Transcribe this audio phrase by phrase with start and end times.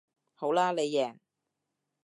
[0.33, 1.17] 好啦你贏